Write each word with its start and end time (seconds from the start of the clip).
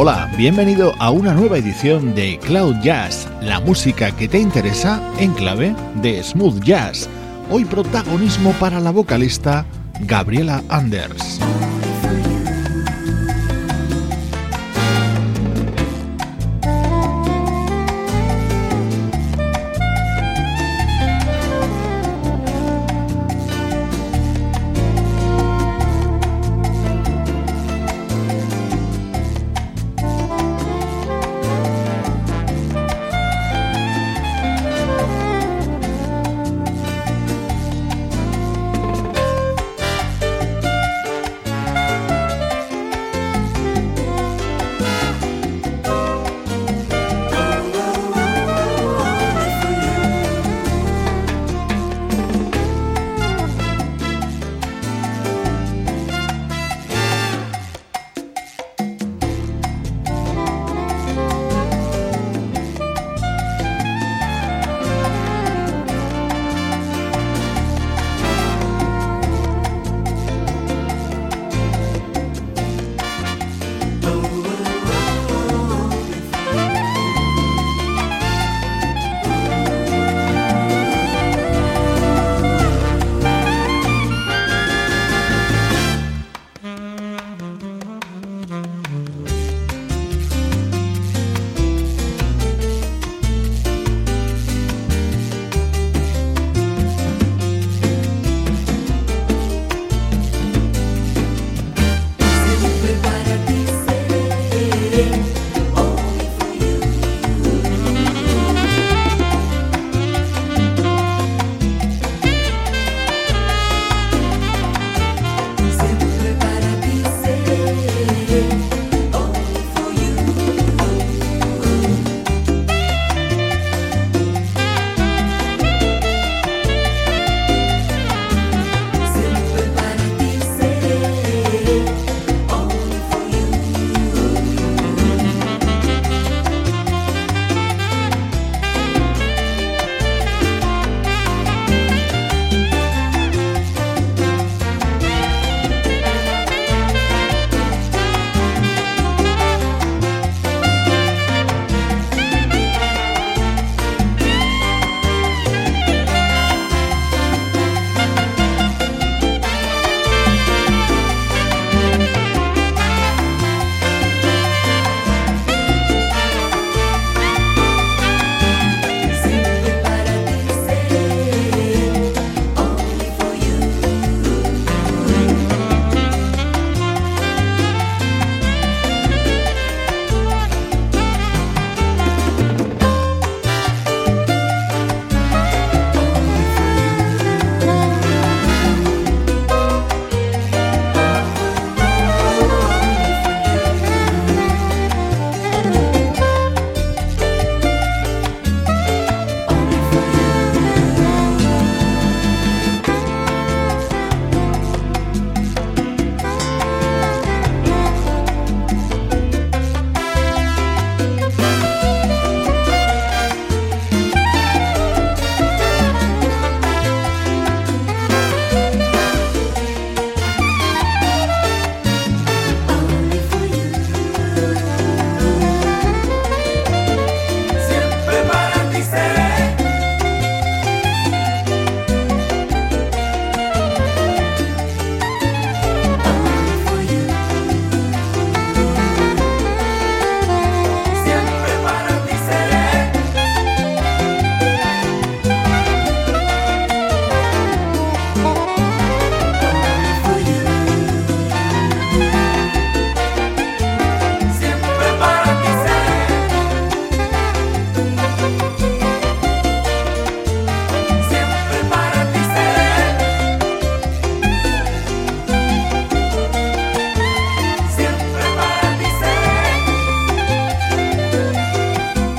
Hola, 0.00 0.30
bienvenido 0.36 0.94
a 1.00 1.10
una 1.10 1.34
nueva 1.34 1.58
edición 1.58 2.14
de 2.14 2.38
Cloud 2.38 2.76
Jazz, 2.84 3.26
la 3.42 3.58
música 3.58 4.14
que 4.14 4.28
te 4.28 4.38
interesa 4.38 5.02
en 5.18 5.32
clave 5.32 5.74
de 6.00 6.22
smooth 6.22 6.62
jazz. 6.62 7.08
Hoy 7.50 7.64
protagonismo 7.64 8.52
para 8.60 8.78
la 8.78 8.92
vocalista 8.92 9.66
Gabriela 10.02 10.62
Anders. 10.68 11.40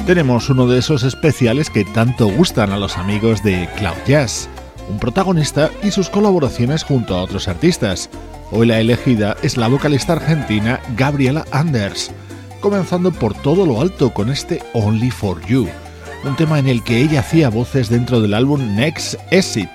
Tenemos 0.09 0.49
uno 0.49 0.65
de 0.65 0.79
esos 0.79 1.03
especiales 1.03 1.69
que 1.69 1.85
tanto 1.85 2.25
gustan 2.29 2.71
a 2.71 2.79
los 2.79 2.97
amigos 2.97 3.43
de 3.43 3.69
Cloud 3.77 3.93
Jazz, 4.07 4.49
un 4.89 4.97
protagonista 4.97 5.69
y 5.83 5.91
sus 5.91 6.09
colaboraciones 6.09 6.83
junto 6.83 7.13
a 7.13 7.21
otros 7.21 7.47
artistas. 7.47 8.09
Hoy 8.49 8.65
la 8.65 8.79
elegida 8.79 9.37
es 9.43 9.55
la 9.55 9.67
vocalista 9.67 10.13
argentina 10.13 10.79
Gabriela 10.97 11.45
Anders, 11.51 12.11
comenzando 12.59 13.11
por 13.11 13.35
todo 13.35 13.67
lo 13.67 13.81
alto 13.81 14.11
con 14.11 14.31
este 14.31 14.63
Only 14.73 15.11
for 15.11 15.45
You, 15.45 15.67
un 16.25 16.35
tema 16.35 16.57
en 16.57 16.67
el 16.67 16.83
que 16.83 17.03
ella 17.03 17.19
hacía 17.19 17.51
voces 17.51 17.87
dentro 17.87 18.19
del 18.19 18.33
álbum 18.33 18.75
Next 18.75 19.13
Exit, 19.29 19.69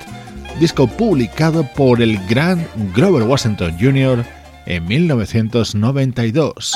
disco 0.58 0.88
publicado 0.88 1.64
por 1.76 2.02
el 2.02 2.19
gran 2.26 2.66
Grover 2.92 3.22
Washington 3.22 3.76
Jr. 3.78 4.25
en 4.66 4.84
1992. 4.84 6.75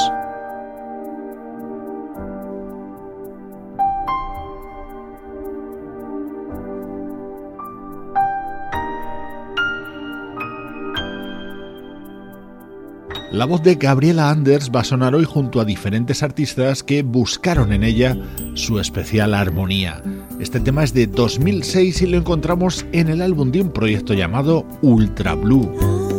La 13.30 13.44
voz 13.44 13.62
de 13.62 13.74
Gabriela 13.74 14.30
Anders 14.30 14.70
va 14.74 14.80
a 14.80 14.84
sonar 14.84 15.14
hoy 15.14 15.24
junto 15.24 15.60
a 15.60 15.66
diferentes 15.66 16.22
artistas 16.22 16.82
que 16.82 17.02
buscaron 17.02 17.74
en 17.74 17.84
ella 17.84 18.16
su 18.54 18.80
especial 18.80 19.34
armonía. 19.34 20.02
Este 20.40 20.60
tema 20.60 20.82
es 20.82 20.94
de 20.94 21.06
2006 21.06 22.02
y 22.02 22.06
lo 22.06 22.16
encontramos 22.16 22.86
en 22.92 23.08
el 23.08 23.20
álbum 23.20 23.52
de 23.52 23.60
un 23.60 23.70
proyecto 23.70 24.14
llamado 24.14 24.64
Ultra 24.80 25.34
Blue. 25.34 26.17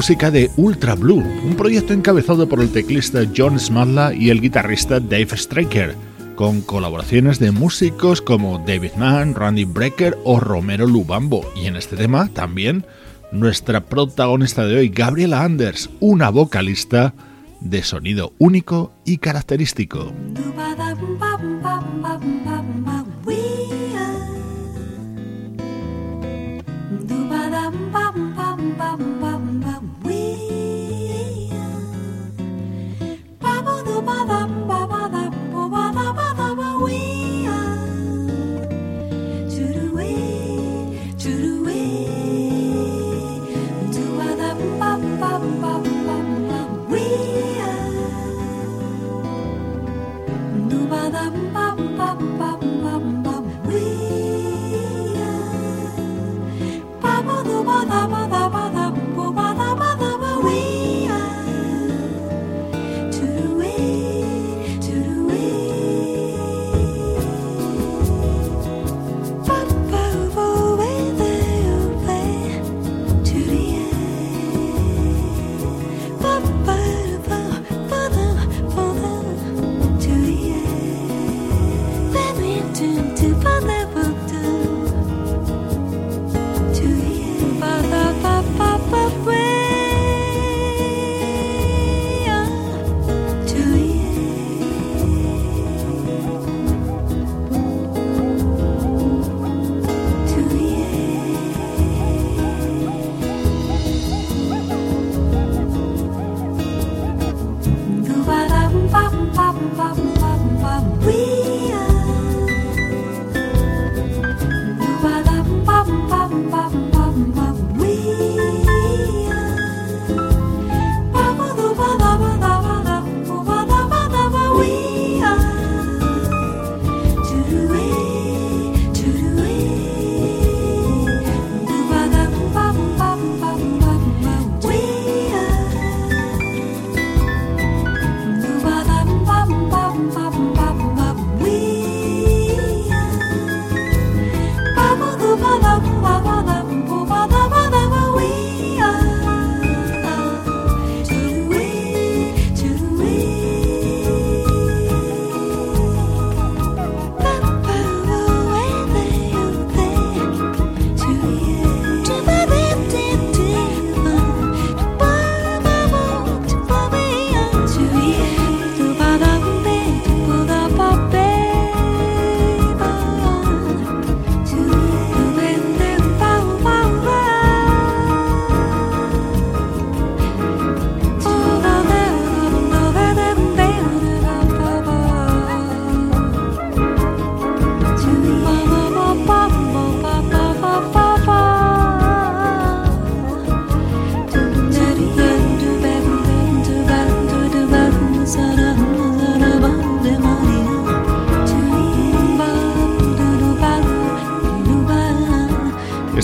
Música 0.00 0.30
de 0.30 0.50
Ultra 0.56 0.94
Blue, 0.94 1.22
un 1.44 1.56
proyecto 1.56 1.92
encabezado 1.92 2.48
por 2.48 2.62
el 2.62 2.72
teclista 2.72 3.20
John 3.36 3.60
Smadla 3.60 4.14
y 4.14 4.30
el 4.30 4.40
guitarrista 4.40 4.98
Dave 4.98 5.36
Straker, 5.36 5.94
con 6.36 6.62
colaboraciones 6.62 7.38
de 7.38 7.50
músicos 7.50 8.22
como 8.22 8.64
David 8.66 8.92
Mann, 8.96 9.34
Randy 9.34 9.66
Brecker 9.66 10.16
o 10.24 10.40
Romero 10.40 10.86
Lubambo. 10.86 11.44
Y 11.54 11.66
en 11.66 11.76
este 11.76 11.96
tema 11.96 12.30
también 12.32 12.86
nuestra 13.30 13.84
protagonista 13.84 14.64
de 14.64 14.78
hoy, 14.78 14.88
Gabriela 14.88 15.42
Anders, 15.42 15.90
una 16.00 16.30
vocalista 16.30 17.12
de 17.60 17.82
sonido 17.82 18.32
único 18.38 18.94
y 19.04 19.18
característico. 19.18 20.14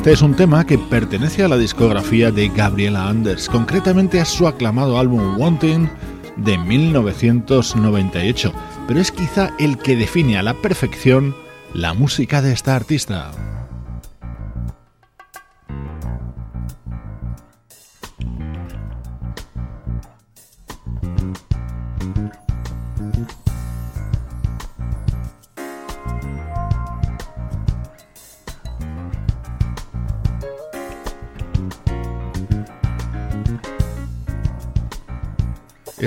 Este 0.06 0.14
es 0.14 0.22
un 0.22 0.36
tema 0.36 0.64
que 0.64 0.78
pertenece 0.78 1.42
a 1.42 1.48
la 1.48 1.56
discografía 1.58 2.30
de 2.30 2.46
Gabriela 2.46 3.08
Anders, 3.08 3.48
concretamente 3.48 4.20
a 4.20 4.24
su 4.24 4.46
aclamado 4.46 5.00
álbum 5.00 5.36
Wanting 5.36 5.90
de 6.36 6.56
1998, 6.56 8.52
pero 8.86 9.00
es 9.00 9.10
quizá 9.10 9.52
el 9.58 9.78
que 9.78 9.96
define 9.96 10.38
a 10.38 10.44
la 10.44 10.54
perfección 10.54 11.34
la 11.74 11.92
música 11.92 12.40
de 12.40 12.52
esta 12.52 12.76
artista. 12.76 13.32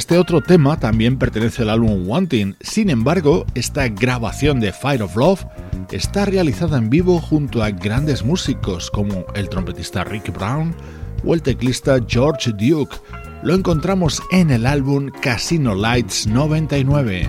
Este 0.10 0.18
otro 0.18 0.42
tema 0.42 0.80
también 0.80 1.20
pertenece 1.20 1.62
al 1.62 1.70
álbum 1.70 2.10
Wanting, 2.10 2.56
sin 2.62 2.90
embargo, 2.90 3.46
esta 3.54 3.88
grabación 3.90 4.60
de 4.60 4.74
Fire 4.74 5.04
of 5.04 5.16
Love 5.16 5.46
está 5.92 6.26
realizada 6.26 6.80
en 6.80 6.90
vivo 6.90 7.22
junto 7.22 7.62
a 7.62 7.70
grandes 7.70 8.26
músicos 8.26 8.90
como 8.90 9.24
el 9.36 9.50
trompetista 9.50 10.04
Rick 10.04 10.34
Brown 10.34 10.74
o 11.24 11.36
el 11.36 11.44
teclista 11.44 12.00
George 12.08 12.54
Duke. 12.54 12.98
Lo 13.44 13.54
encontramos 13.54 14.20
en 14.32 14.50
el 14.50 14.66
álbum 14.66 15.12
Casino 15.22 15.76
Lights 15.76 16.26
99. 16.26 17.28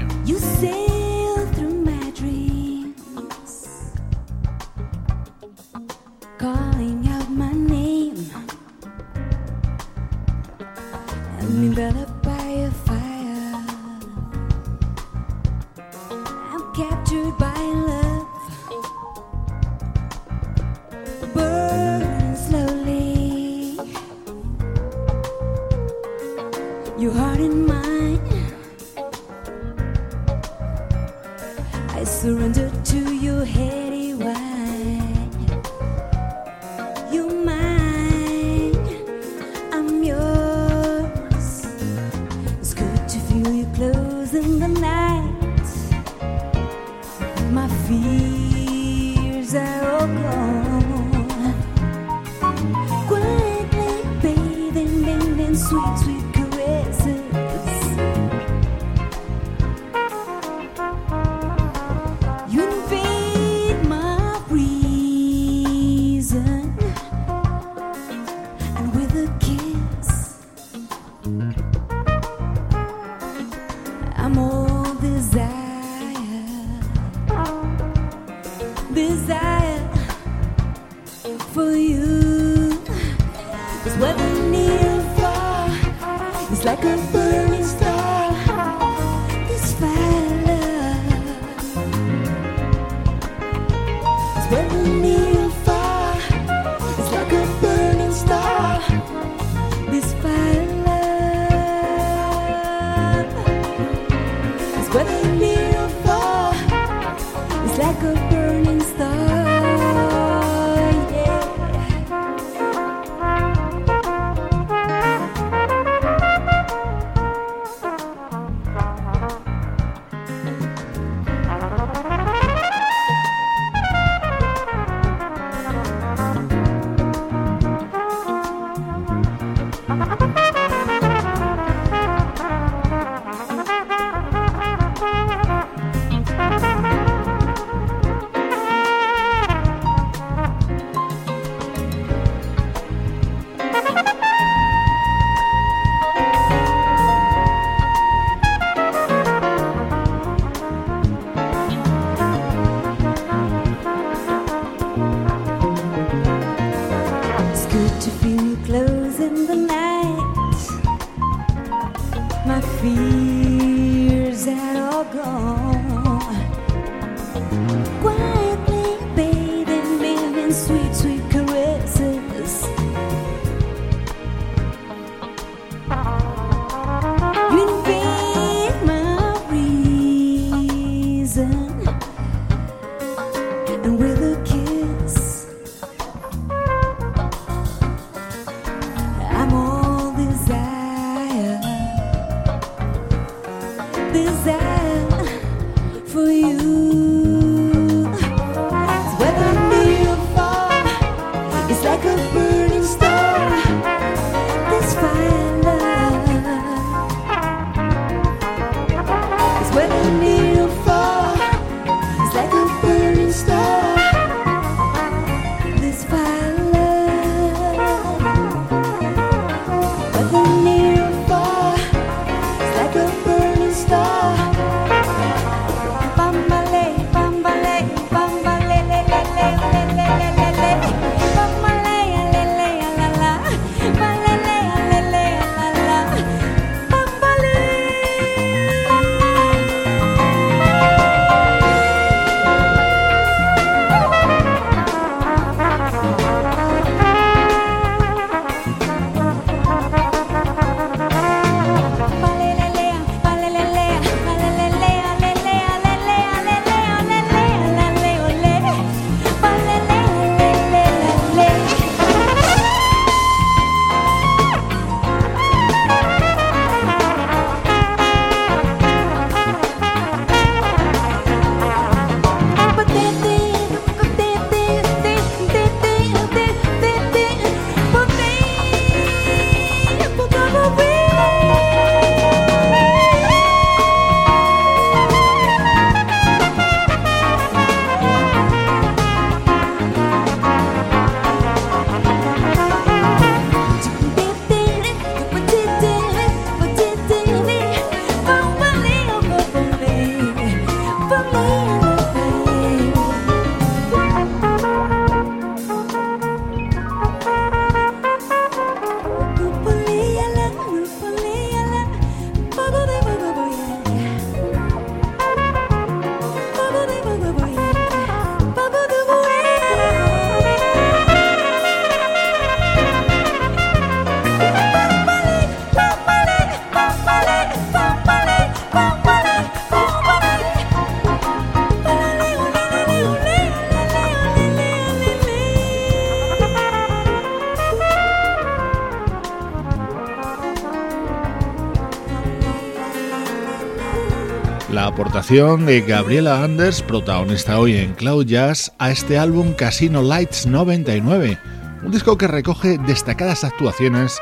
De 345.11 345.81
Gabriela 345.81 346.45
Anders, 346.45 346.83
protagonista 346.83 347.59
hoy 347.59 347.77
en 347.77 347.95
Cloud 347.95 348.27
Jazz, 348.27 348.73
a 348.79 348.93
este 348.93 349.19
álbum 349.19 349.55
Casino 349.55 350.03
Lights 350.03 350.47
99, 350.47 351.37
un 351.83 351.91
disco 351.91 352.17
que 352.17 352.29
recoge 352.29 352.79
destacadas 352.87 353.43
actuaciones 353.43 354.17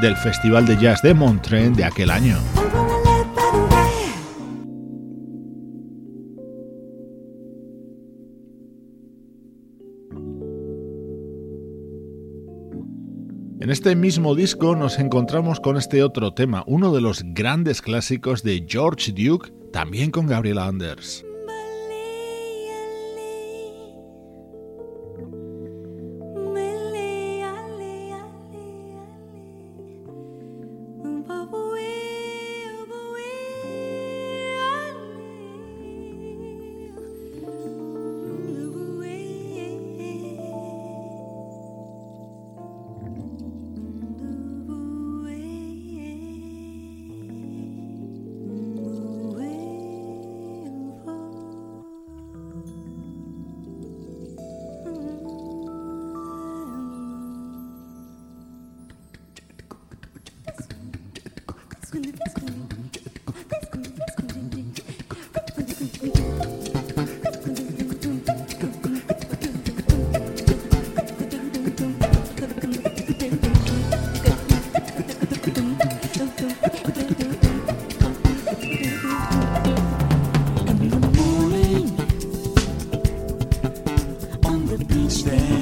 del 0.00 0.16
Festival 0.16 0.64
de 0.64 0.78
Jazz 0.78 1.02
de 1.02 1.12
Montreux 1.12 1.76
de 1.76 1.84
aquel 1.84 2.10
año. 2.10 2.38
En 13.60 13.68
este 13.68 13.94
mismo 13.94 14.34
disco 14.34 14.74
nos 14.74 14.98
encontramos 14.98 15.60
con 15.60 15.76
este 15.76 16.02
otro 16.02 16.32
tema, 16.32 16.64
uno 16.66 16.92
de 16.94 17.02
los 17.02 17.22
grandes 17.34 17.82
clásicos 17.82 18.42
de 18.42 18.64
George 18.66 19.12
Duke, 19.12 19.52
también 19.72 20.10
con 20.10 20.26
Gabriela 20.26 20.66
Anders. 20.66 21.24
the 84.70 84.84
beach 84.84 85.24
there. 85.24 85.59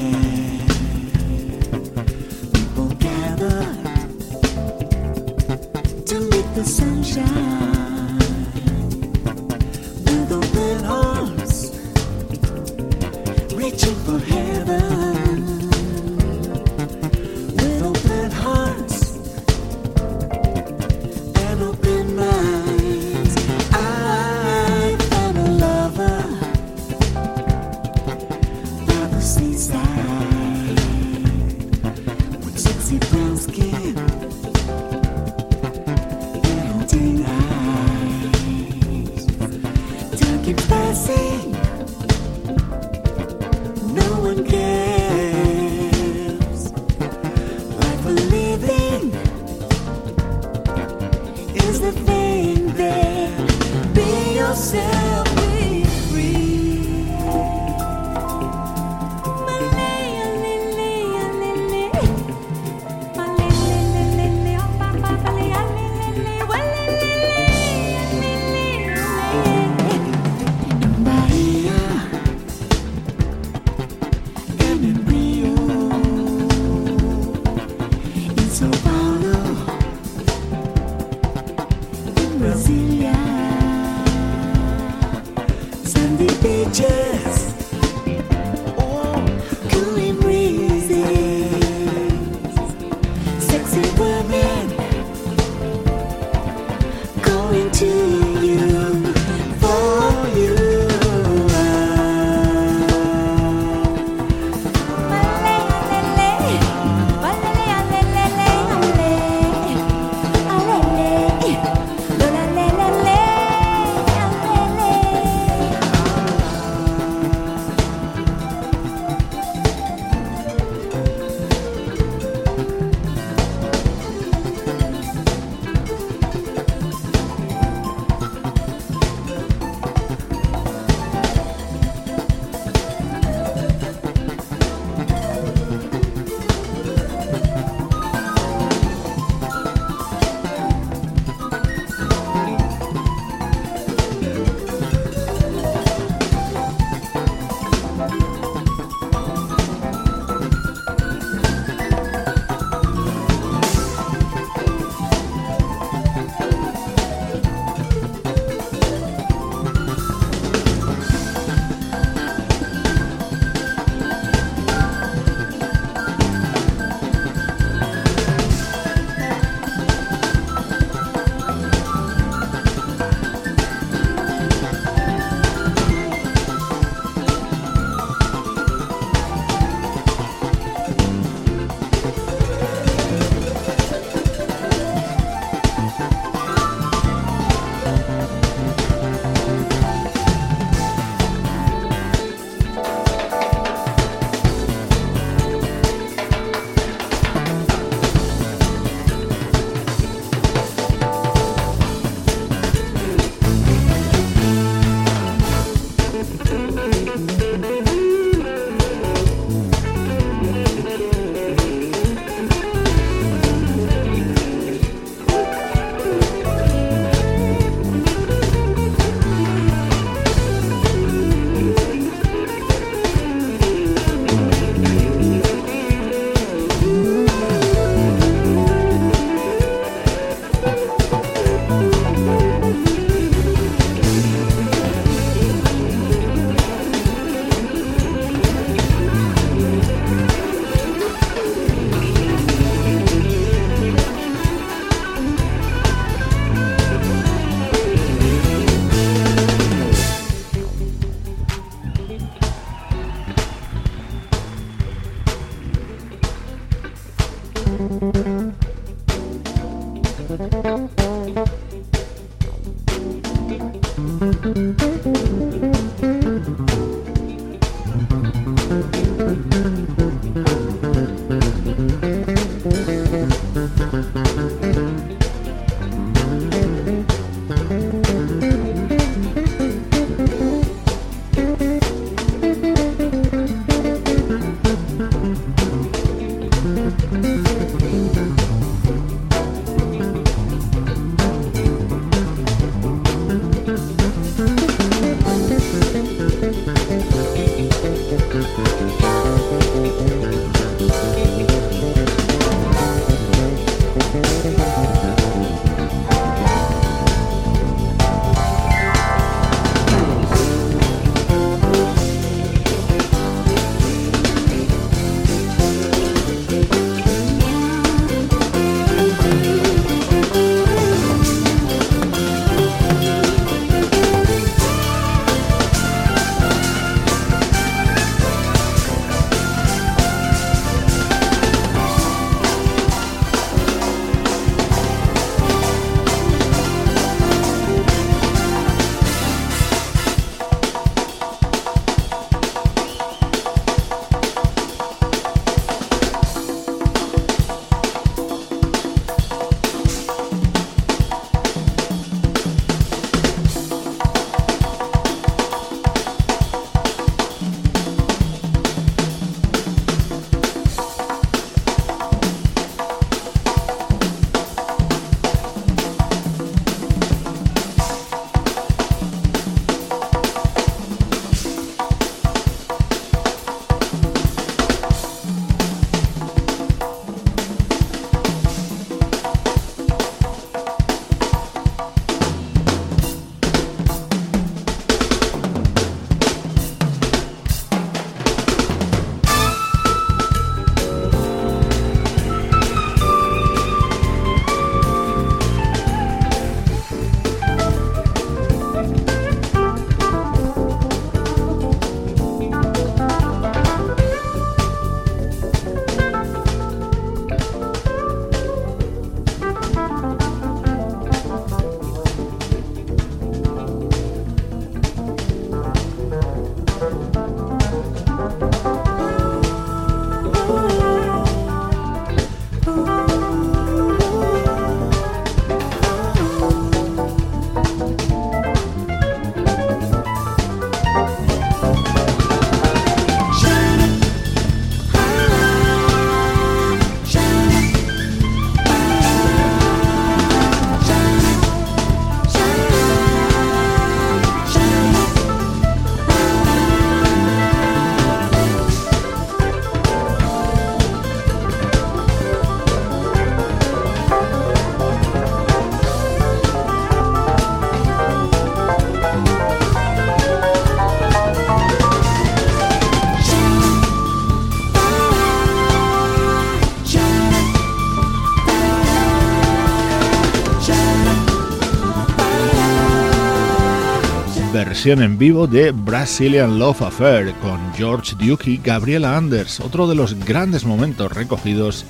En 474.87 475.19
vivo 475.19 475.49
de 475.49 475.73
Brazilian 475.73 476.57
Love 476.59 476.83
Affair 476.83 477.35
con 477.43 477.59
George 477.75 478.15
Duke 478.17 478.49
y 478.49 478.59
Gabriela 478.59 479.17
Anders, 479.17 479.59
otro 479.59 479.89
de 479.89 479.97
los 479.97 480.15
grandes 480.25 480.65
momentos 480.65 481.13
recogidos 481.13 481.85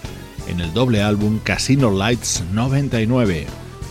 en 0.49 0.61
el 0.61 0.73
doble 0.73 1.03
álbum 1.03 1.39
Casino 1.39 1.91
Lights 1.91 2.43
99. 2.53 3.47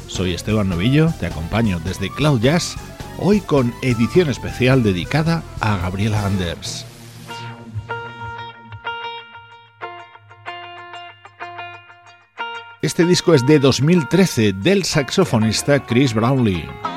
Soy 0.07 0.33
Esteban 0.33 0.69
Novillo, 0.69 1.13
te 1.19 1.27
acompaño 1.27 1.79
desde 1.85 2.09
Cloud 2.09 2.41
Jazz, 2.41 2.75
hoy 3.19 3.39
con 3.39 3.71
edición 3.83 4.29
especial 4.29 4.81
dedicada 4.81 5.43
a 5.59 5.77
Gabriela 5.77 6.25
Anders. 6.25 6.83
Este 12.81 13.05
disco 13.05 13.35
es 13.35 13.45
de 13.45 13.59
2013 13.59 14.53
del 14.53 14.83
saxofonista 14.83 15.85
Chris 15.85 16.15
Brownlee. 16.15 16.96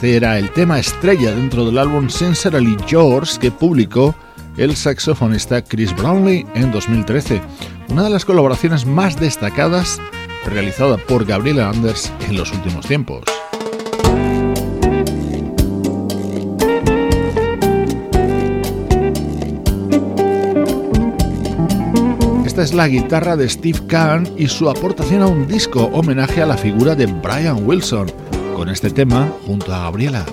Este 0.00 0.16
era 0.16 0.38
el 0.38 0.50
tema 0.52 0.78
estrella 0.78 1.30
dentro 1.30 1.66
del 1.66 1.76
álbum 1.76 2.08
Sincerely 2.08 2.74
Yours 2.88 3.38
que 3.38 3.50
publicó 3.50 4.14
el 4.56 4.74
saxofonista 4.74 5.62
Chris 5.62 5.94
Brownlee 5.94 6.46
en 6.54 6.72
2013, 6.72 7.42
una 7.90 8.04
de 8.04 8.08
las 8.08 8.24
colaboraciones 8.24 8.86
más 8.86 9.20
destacadas 9.20 10.00
realizada 10.46 10.96
por 10.96 11.26
Gabriela 11.26 11.68
Anders 11.68 12.10
en 12.26 12.38
los 12.38 12.50
últimos 12.50 12.86
tiempos. 12.86 13.24
Esta 22.46 22.62
es 22.62 22.72
la 22.72 22.88
guitarra 22.88 23.36
de 23.36 23.46
Steve 23.50 23.80
Kahn 23.86 24.26
y 24.38 24.48
su 24.48 24.70
aportación 24.70 25.20
a 25.20 25.26
un 25.26 25.46
disco 25.46 25.90
homenaje 25.92 26.40
a 26.40 26.46
la 26.46 26.56
figura 26.56 26.94
de 26.94 27.04
Brian 27.04 27.66
Wilson, 27.66 28.10
con 28.60 28.68
este 28.68 28.90
tema 28.90 29.26
junto 29.46 29.72
a 29.72 29.84
Gabriela. 29.84 30.26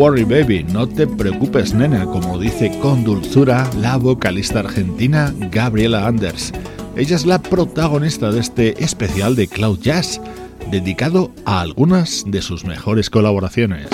Worry 0.00 0.24
baby, 0.24 0.64
no 0.64 0.88
te 0.88 1.06
preocupes 1.06 1.74
nena, 1.74 2.06
como 2.06 2.38
dice 2.38 2.72
con 2.80 3.04
dulzura 3.04 3.68
la 3.76 3.98
vocalista 3.98 4.60
argentina 4.60 5.34
Gabriela 5.50 6.06
Anders. 6.06 6.54
Ella 6.96 7.16
es 7.16 7.26
la 7.26 7.38
protagonista 7.38 8.32
de 8.32 8.40
este 8.40 8.82
especial 8.82 9.36
de 9.36 9.46
Cloud 9.46 9.78
Jazz, 9.80 10.18
dedicado 10.70 11.30
a 11.44 11.60
algunas 11.60 12.24
de 12.26 12.40
sus 12.40 12.64
mejores 12.64 13.10
colaboraciones. 13.10 13.88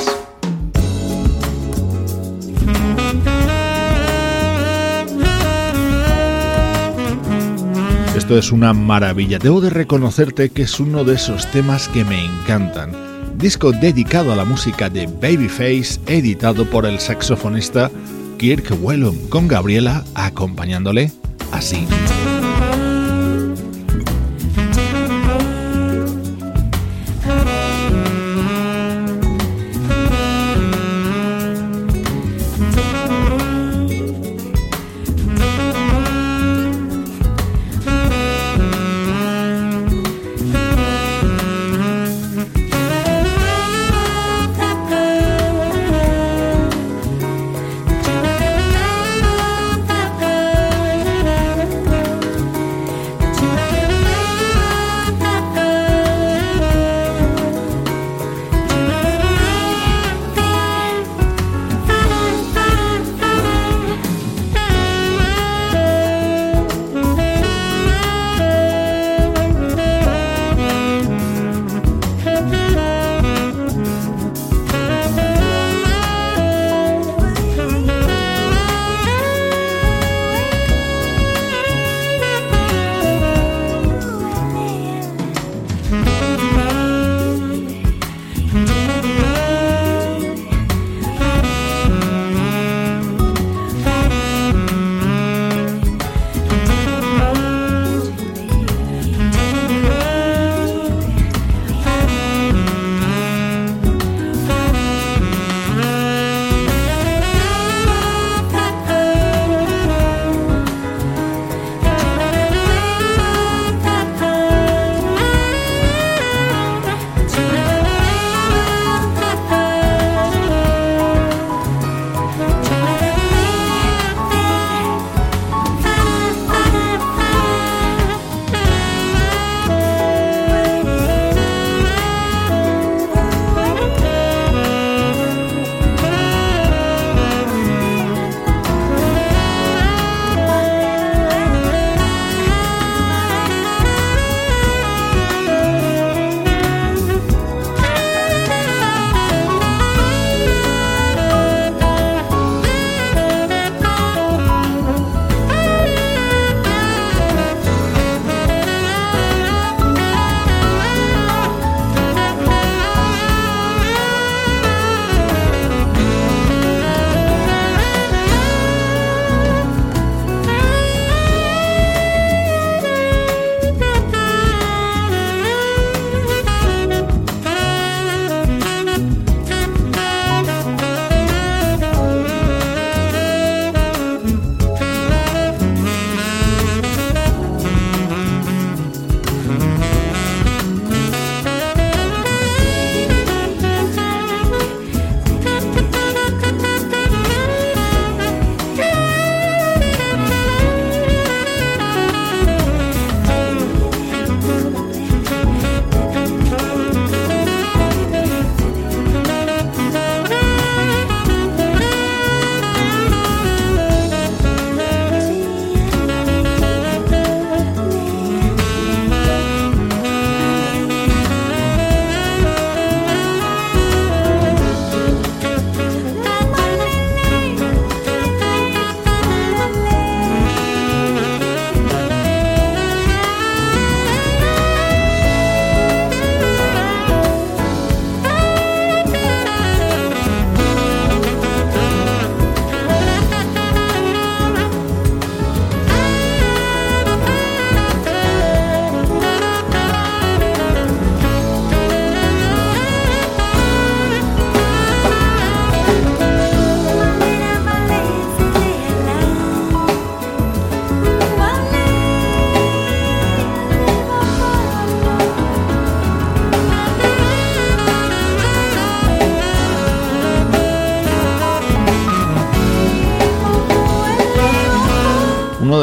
Esto 8.17 8.39
es 8.39 8.53
una 8.53 8.73
maravilla, 8.73 9.41
debo 9.41 9.61
de 9.61 9.71
reconocerte 9.71 10.51
que 10.51 10.63
es 10.63 10.79
uno 10.79 11.03
de 11.03 11.17
esos 11.17 11.51
temas 11.51 11.89
que 11.89 12.05
me 12.05 12.25
encantan. 12.25 13.16
Disco 13.39 13.73
dedicado 13.73 14.33
a 14.33 14.37
la 14.37 14.45
música 14.45 14.89
de 14.89 15.07
Babyface, 15.07 16.01
editado 16.07 16.65
por 16.71 16.87
el 16.87 16.99
saxofonista 16.99 17.91
Kirk 18.39 18.73
Whelan, 18.81 19.17
con 19.29 19.47
Gabriela 19.47 20.05
acompañándole 20.15 21.13
así. 21.53 21.87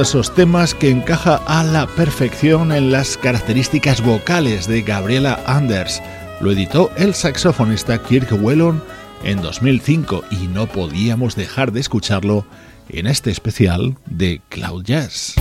Esos 0.03 0.35
temas 0.35 0.75
que 0.75 0.89
encaja 0.89 1.37
a 1.47 1.63
la 1.63 1.87
perfección 1.87 2.73
en 2.73 2.91
las 2.91 3.17
características 3.17 4.03
vocales 4.03 4.67
de 4.67 4.81
Gabriela 4.81 5.39
Anders. 5.45 6.01
Lo 6.41 6.51
editó 6.51 6.91
el 6.97 7.13
saxofonista 7.13 8.03
Kirk 8.03 8.27
Whelan 8.33 8.83
en 9.23 9.41
2005 9.41 10.25
y 10.29 10.47
no 10.47 10.67
podíamos 10.67 11.37
dejar 11.37 11.71
de 11.71 11.79
escucharlo 11.79 12.45
en 12.89 13.07
este 13.07 13.31
especial 13.31 13.95
de 14.05 14.41
Cloud 14.49 14.83
Jazz. 14.83 15.35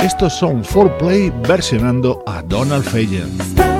Estos 0.00 0.34
son 0.34 0.62
4Play 0.62 1.32
versionando 1.48 2.22
a 2.26 2.42
Donald 2.42 2.84
Fagen. 2.84 3.73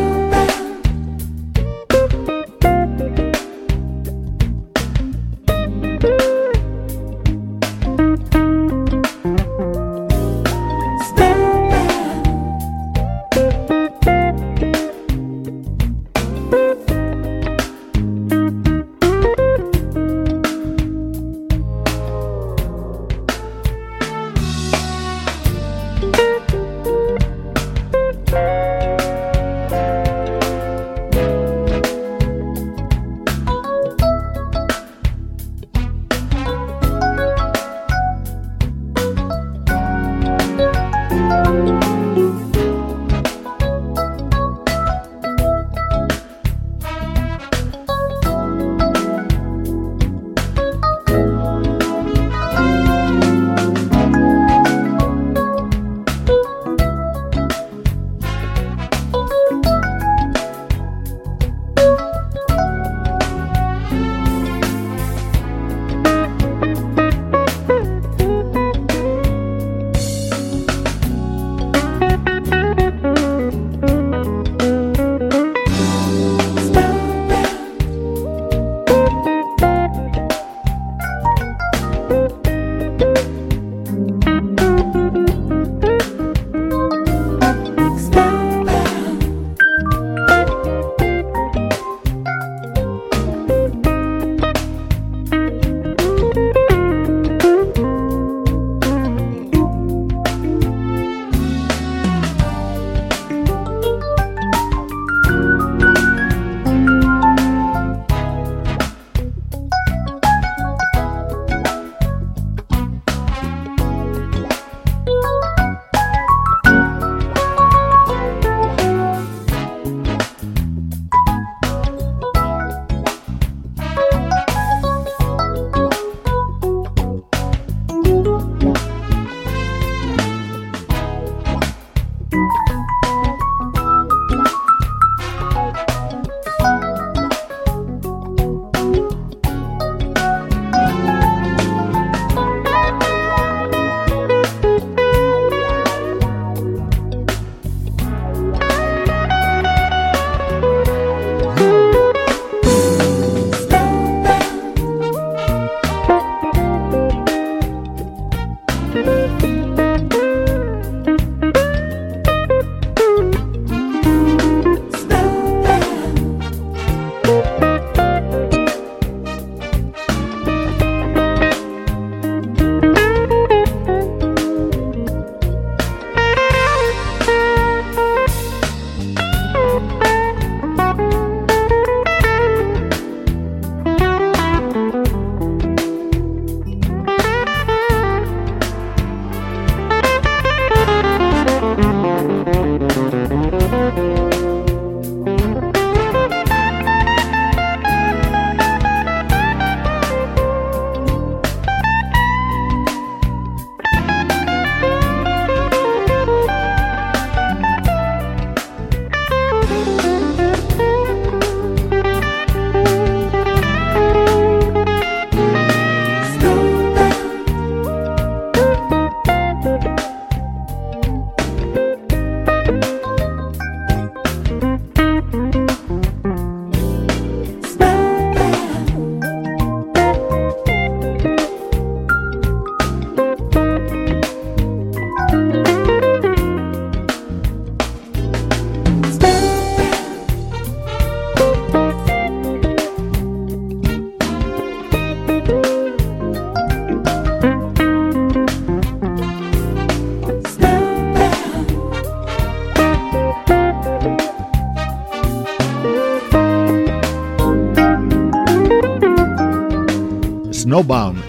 Música 41.14 41.73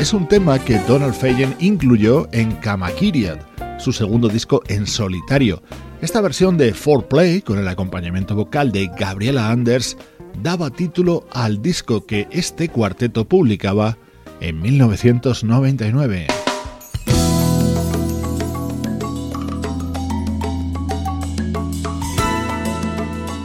es 0.05 0.13
un 0.13 0.27
tema 0.27 0.59
que 0.59 0.77
Donald 0.87 1.15
Fagen 1.15 1.55
incluyó 1.59 2.27
en 2.31 2.51
Kamakiriad, 2.57 3.39
su 3.79 3.91
segundo 3.91 4.27
disco 4.27 4.61
en 4.67 4.85
solitario. 4.85 5.63
Esta 5.99 6.21
versión 6.21 6.57
de 6.57 6.75
4Play, 6.75 7.41
con 7.43 7.57
el 7.57 7.67
acompañamiento 7.67 8.35
vocal 8.35 8.71
de 8.71 8.91
Gabriela 8.99 9.49
Anders, 9.49 9.97
daba 10.43 10.69
título 10.69 11.25
al 11.31 11.59
disco 11.59 12.05
que 12.05 12.27
este 12.29 12.69
cuarteto 12.69 13.27
publicaba 13.27 13.97
en 14.41 14.61
1999. 14.61 16.27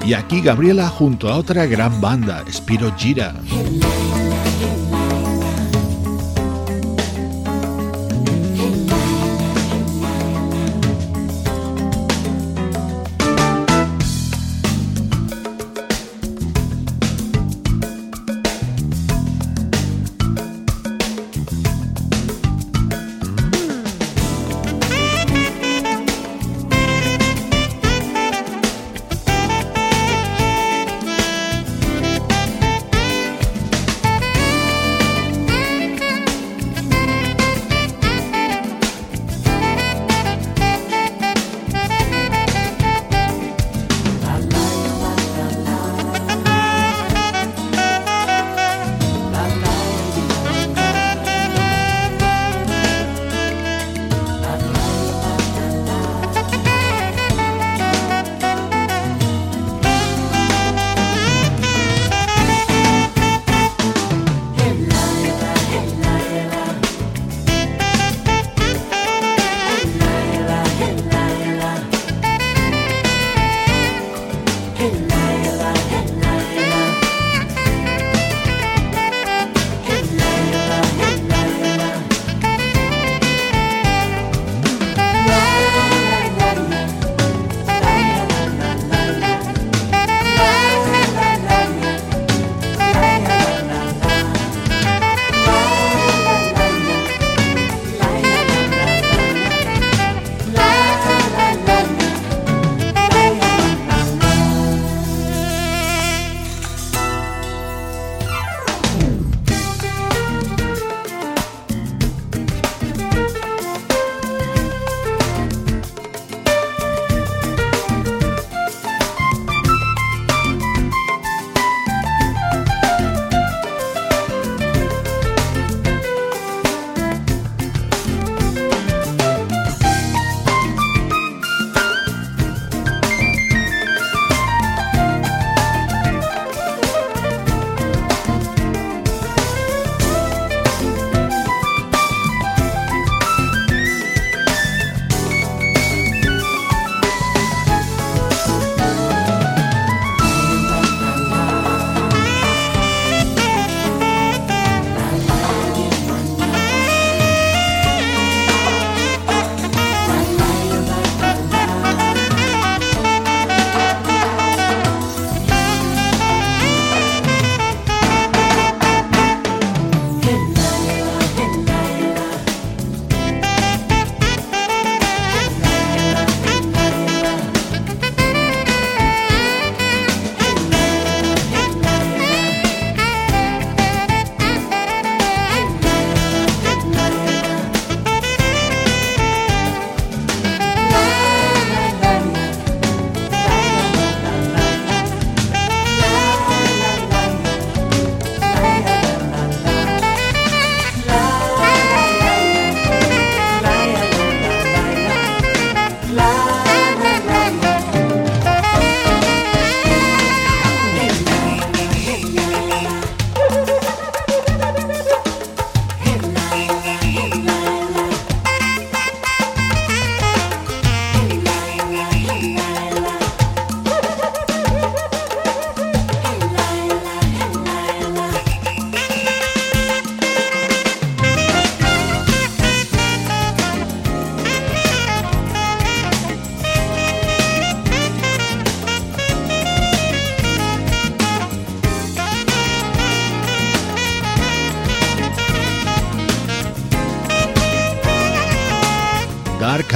Y 0.05 0.13
aquí 0.13 0.43
Gabriela 0.43 0.91
junto 0.91 1.31
a 1.31 1.37
otra 1.37 1.65
gran 1.65 2.03
banda, 2.03 2.45
Spiro 2.53 2.95
Gira. 2.99 3.35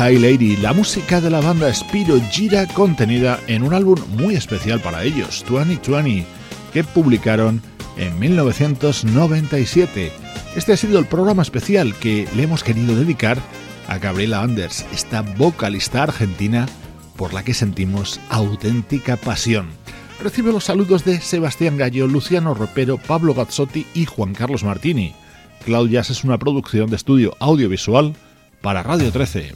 High 0.05 0.19
Lady, 0.19 0.57
la 0.59 0.75
música 0.75 1.19
de 1.19 1.31
la 1.31 1.41
banda 1.41 1.73
Spiro 1.73 2.21
gira 2.31 2.67
contenida 2.67 3.41
en 3.47 3.63
un 3.63 3.73
álbum 3.73 3.99
muy 4.19 4.35
especial 4.35 4.79
para 4.79 5.03
ellos, 5.03 5.43
2020, 5.49 6.27
que 6.75 6.85
publicaron 6.85 7.63
en 7.97 8.19
1997. 8.19 10.13
Este 10.57 10.75
ha 10.75 10.77
sido 10.77 10.99
el 10.99 11.07
programa 11.07 11.41
especial 11.41 11.95
que 11.95 12.29
le 12.37 12.43
hemos 12.43 12.63
querido 12.63 12.95
dedicar 12.95 13.39
a 13.89 13.97
Gabriela 13.97 14.43
Anders, 14.43 14.85
esta 14.93 15.23
vocalista 15.23 16.03
argentina 16.03 16.67
por 17.17 17.33
la 17.33 17.43
que 17.43 17.55
sentimos 17.55 18.21
auténtica 18.29 19.17
pasión. 19.17 19.69
Recibe 20.23 20.53
los 20.53 20.65
saludos 20.65 21.07
de 21.07 21.19
Sebastián 21.19 21.79
Gallo, 21.79 22.07
Luciano 22.09 22.53
Ropero, 22.53 22.99
Pablo 22.99 23.33
Gazzotti 23.33 23.87
y 23.95 24.05
Juan 24.05 24.35
Carlos 24.35 24.65
Martini. 24.65 25.15
Claudias 25.65 26.11
es 26.11 26.25
una 26.25 26.37
producción 26.37 26.91
de 26.91 26.97
estudio 26.97 27.35
audiovisual 27.41 28.15
para 28.65 28.83
Radio 28.83 29.13
13. 29.13 29.53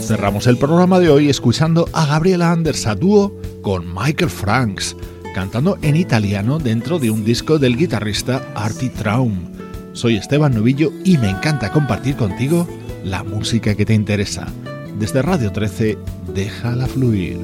Cerramos 0.00 0.48
el 0.48 0.58
programa 0.58 0.98
de 0.98 1.10
hoy 1.10 1.30
escuchando 1.30 1.88
a 1.92 2.04
Gabriela 2.06 2.50
Anders 2.50 2.88
a 2.88 2.96
dúo 2.96 3.40
con 3.62 3.86
Michael 3.94 4.30
Franks, 4.30 4.96
cantando 5.32 5.78
en 5.82 5.94
italiano 5.94 6.58
dentro 6.58 6.98
de 6.98 7.12
un 7.12 7.24
disco 7.24 7.60
del 7.60 7.76
guitarrista 7.76 8.42
Artie 8.56 8.90
Traum. 8.90 9.52
Soy 9.92 10.16
Esteban 10.16 10.54
Novillo 10.54 10.92
y 11.04 11.18
me 11.18 11.30
encanta 11.30 11.70
compartir 11.70 12.16
contigo 12.16 12.66
la 13.04 13.22
música 13.22 13.76
que 13.76 13.86
te 13.86 13.94
interesa. 13.94 14.48
Desde 14.98 15.22
Radio 15.22 15.52
13, 15.52 15.96
déjala 16.34 16.88
fluir. 16.88 17.38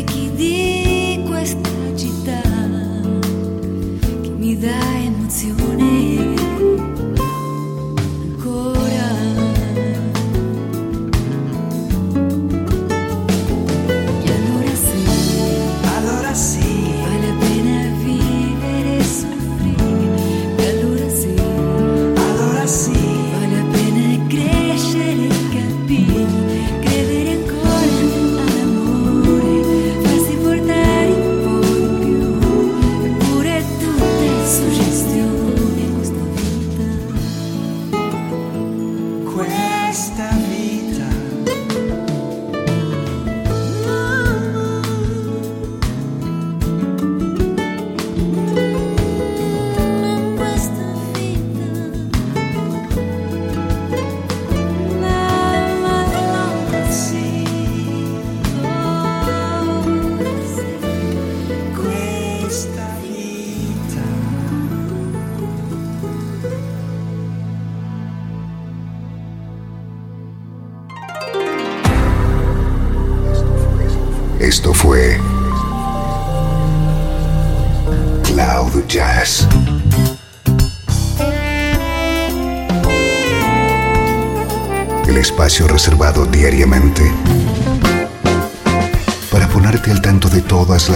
Reservado 0.00 1.89